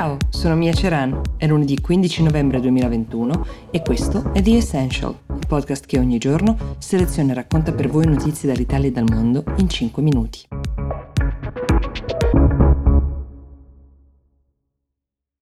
[0.00, 5.46] Ciao, sono Mia Ceran, è lunedì 15 novembre 2021 e questo è The Essential, il
[5.46, 9.68] podcast che ogni giorno seleziona e racconta per voi notizie dall'Italia e dal mondo in
[9.68, 10.48] 5 minuti.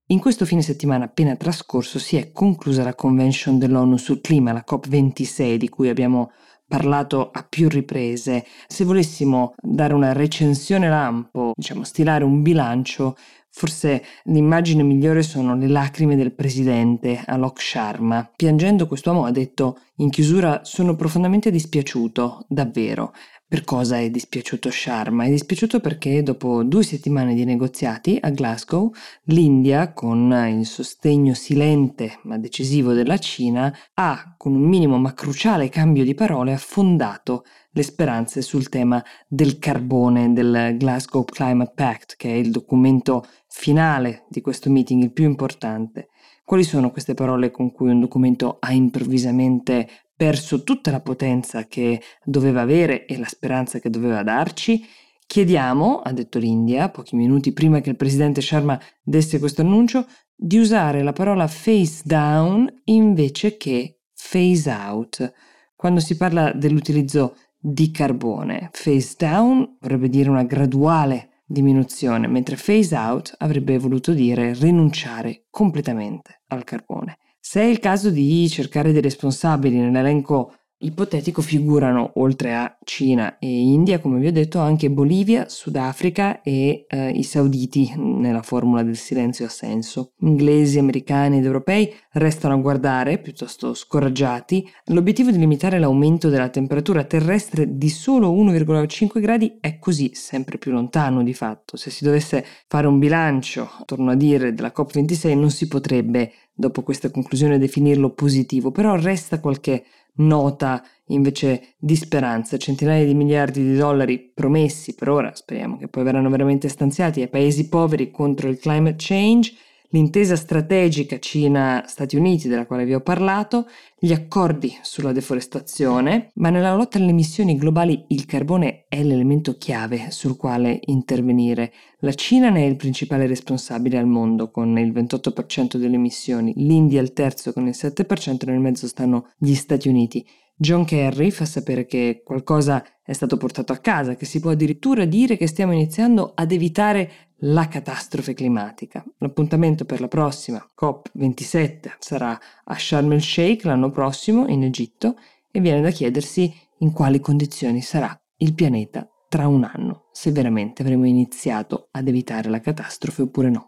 [0.06, 4.64] In questo fine settimana appena trascorso si è conclusa la convention dell'ONU sul clima, la
[4.68, 6.32] COP26, di cui abbiamo
[6.68, 8.44] parlato a più riprese.
[8.66, 13.16] Se volessimo dare una recensione lampo, diciamo stilare un bilancio,
[13.50, 18.30] Forse l'immagine migliore sono le lacrime del presidente Alok Sharma.
[18.36, 23.12] Piangendo quest'uomo ha detto in chiusura sono profondamente dispiaciuto, davvero.
[23.50, 25.24] Per cosa è dispiaciuto Sharma?
[25.24, 28.92] È dispiaciuto perché dopo due settimane di negoziati a Glasgow,
[29.24, 35.70] l'India, con il sostegno silente ma decisivo della Cina, ha, con un minimo ma cruciale
[35.70, 42.28] cambio di parole, affondato le speranze sul tema del carbone del Glasgow Climate Pact, che
[42.28, 43.26] è il documento
[43.58, 46.10] finale di questo meeting, il più importante.
[46.44, 52.00] Quali sono queste parole con cui un documento ha improvvisamente perso tutta la potenza che
[52.22, 54.86] doveva avere e la speranza che doveva darci?
[55.26, 60.56] Chiediamo, ha detto l'India, pochi minuti prima che il presidente Sharma desse questo annuncio, di
[60.58, 65.32] usare la parola face down invece che phase out.
[65.74, 68.70] Quando si parla dell'utilizzo di carbone.
[68.70, 76.42] Phase down vorrebbe dire una graduale diminuzione, mentre phase out avrebbe voluto dire rinunciare completamente
[76.48, 77.16] al carbone.
[77.40, 83.48] Se è il caso di cercare dei responsabili nell'elenco ipotetico figurano, oltre a Cina e
[83.48, 88.96] India, come vi ho detto, anche Bolivia, Sudafrica e eh, i sauditi nella formula del
[88.96, 90.12] silenzio assenso.
[90.20, 94.68] Inglesi, americani ed europei restano a guardare, piuttosto scoraggiati.
[94.86, 100.70] L'obiettivo di limitare l'aumento della temperatura terrestre di solo 1,5 gradi è così sempre più
[100.70, 101.76] lontano di fatto.
[101.76, 106.82] Se si dovesse fare un bilancio, torno a dire, della COP26 non si potrebbe dopo
[106.82, 109.84] questa conclusione definirlo positivo, però resta qualche
[110.18, 116.04] nota invece di speranza, centinaia di miliardi di dollari promessi per ora, speriamo che poi
[116.04, 119.52] verranno veramente stanziati ai paesi poveri contro il climate change
[119.90, 123.66] l'intesa strategica Cina-Stati Uniti della quale vi ho parlato,
[123.98, 130.10] gli accordi sulla deforestazione, ma nella lotta alle emissioni globali il carbone è l'elemento chiave
[130.10, 131.72] sul quale intervenire.
[132.00, 137.00] La Cina ne è il principale responsabile al mondo con il 28% delle emissioni, l'India
[137.00, 140.26] il terzo con il 7% e nel mezzo stanno gli Stati Uniti.
[140.60, 145.04] John Kerry fa sapere che qualcosa è stato portato a casa, che si può addirittura
[145.04, 147.10] dire che stiamo iniziando ad evitare
[147.42, 149.04] la catastrofe climatica.
[149.18, 155.14] L'appuntamento per la prossima COP27 sarà a Sharm el Sheikh l'anno prossimo in Egitto
[155.52, 160.82] e viene da chiedersi in quali condizioni sarà il pianeta tra un anno, se veramente
[160.82, 163.67] avremo iniziato ad evitare la catastrofe oppure no.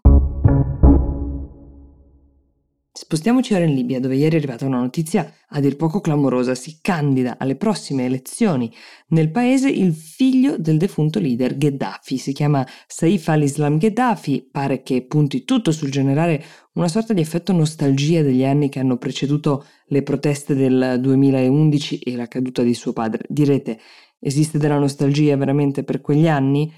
[3.11, 6.55] Spostiamoci ora in Libia, dove ieri è arrivata una notizia a dir poco clamorosa.
[6.55, 8.73] Si candida alle prossime elezioni
[9.07, 12.17] nel paese il figlio del defunto leader Gheddafi.
[12.17, 14.47] Si chiama Saif al-Islam Gheddafi.
[14.49, 16.41] Pare che punti tutto sul generare
[16.75, 22.15] una sorta di effetto nostalgia degli anni che hanno preceduto le proteste del 2011 e
[22.15, 23.25] la caduta di suo padre.
[23.27, 23.77] Direte,
[24.19, 26.71] esiste della nostalgia veramente per quegli anni?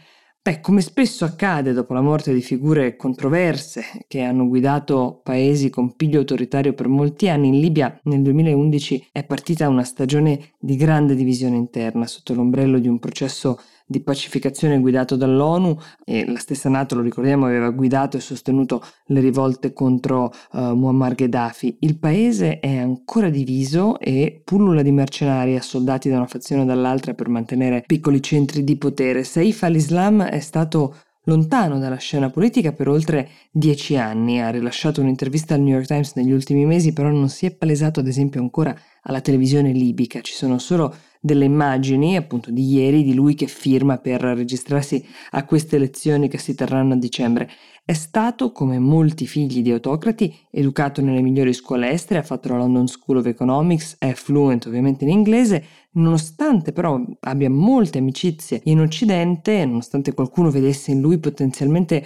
[0.45, 5.95] Beh, come spesso accade dopo la morte di figure controverse che hanno guidato paesi con
[5.95, 11.15] piglio autoritario per molti anni, in Libia nel 2011 è partita una stagione di grande
[11.15, 13.57] divisione interna sotto l'ombrello di un processo
[13.93, 19.19] di pacificazione guidato dall'ONU e la stessa Nato, lo ricordiamo, aveva guidato e sostenuto le
[19.19, 21.77] rivolte contro uh, Muammar Gheddafi.
[21.81, 27.13] Il paese è ancora diviso e pullula di mercenari assoldati da una fazione o dall'altra
[27.13, 29.23] per mantenere piccoli centri di potere.
[29.23, 34.41] Saif al-Islam è stato lontano dalla scena politica per oltre dieci anni.
[34.41, 37.99] Ha rilasciato un'intervista al New York Times negli ultimi mesi, però non si è palesato
[37.99, 40.21] ad esempio ancora alla televisione libica.
[40.21, 40.93] Ci sono solo
[41.25, 45.01] delle immagini, appunto di ieri, di lui che firma per registrarsi
[45.31, 47.49] a queste elezioni che si terranno a dicembre.
[47.85, 52.57] È stato, come molti figli di autocrati, educato nelle migliori scuole estere, ha fatto la
[52.57, 58.81] London School of Economics, è fluent ovviamente in inglese, nonostante però abbia molte amicizie in
[58.81, 62.03] Occidente, nonostante qualcuno vedesse in lui potenzialmente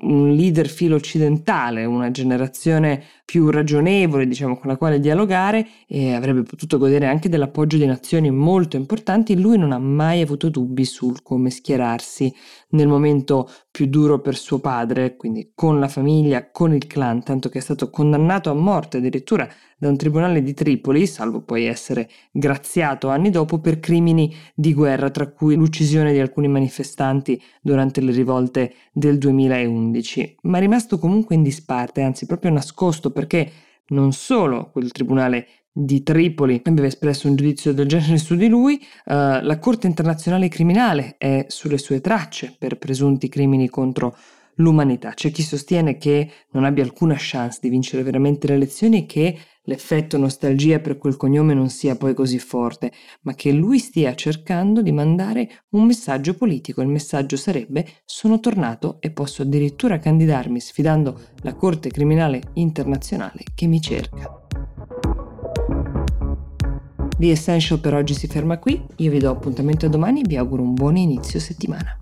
[0.00, 6.42] un leader filo occidentale, una generazione più ragionevole, diciamo, con la quale dialogare e avrebbe
[6.42, 11.22] potuto godere anche dell'appoggio di nazioni molto importanti, lui non ha mai avuto dubbi sul
[11.22, 12.32] come schierarsi
[12.70, 17.48] nel momento più duro per suo padre, quindi con la famiglia, con il clan, tanto
[17.48, 19.48] che è stato condannato a morte addirittura
[19.82, 25.10] da un tribunale di Tripoli, salvo poi essere graziato anni dopo per crimini di guerra,
[25.10, 31.34] tra cui l'uccisione di alcuni manifestanti durante le rivolte del 2011, ma è rimasto comunque
[31.34, 33.50] in disparte, anzi proprio nascosto perché
[33.88, 38.74] non solo quel tribunale di Tripoli aveva espresso un giudizio del genere su di lui,
[38.74, 44.16] uh, la Corte internazionale criminale è sulle sue tracce per presunti crimini contro
[44.56, 45.10] l'umanità.
[45.10, 49.38] C'è chi sostiene che non abbia alcuna chance di vincere veramente le elezioni e che
[49.64, 54.82] l'effetto nostalgia per quel cognome non sia poi così forte, ma che lui stia cercando
[54.82, 56.82] di mandare un messaggio politico.
[56.82, 63.66] Il messaggio sarebbe sono tornato e posso addirittura candidarmi sfidando la Corte Criminale Internazionale che
[63.66, 64.40] mi cerca.
[67.18, 70.36] The Essential per oggi si ferma qui, io vi do appuntamento a domani e vi
[70.36, 72.01] auguro un buon inizio settimana.